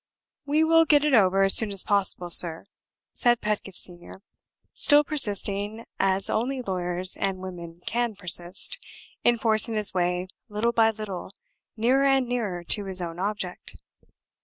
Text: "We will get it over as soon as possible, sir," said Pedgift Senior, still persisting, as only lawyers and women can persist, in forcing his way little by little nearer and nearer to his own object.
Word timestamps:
"We 0.47 0.63
will 0.63 0.85
get 0.85 1.05
it 1.05 1.13
over 1.13 1.43
as 1.43 1.55
soon 1.55 1.71
as 1.71 1.83
possible, 1.83 2.31
sir," 2.31 2.65
said 3.13 3.39
Pedgift 3.39 3.77
Senior, 3.77 4.23
still 4.73 5.03
persisting, 5.03 5.85
as 5.99 6.27
only 6.27 6.63
lawyers 6.63 7.15
and 7.17 7.37
women 7.37 7.81
can 7.85 8.15
persist, 8.15 8.79
in 9.23 9.37
forcing 9.37 9.75
his 9.75 9.93
way 9.93 10.25
little 10.49 10.71
by 10.73 10.89
little 10.89 11.29
nearer 11.77 12.05
and 12.05 12.27
nearer 12.27 12.63
to 12.63 12.85
his 12.85 12.99
own 12.99 13.19
object. 13.19 13.75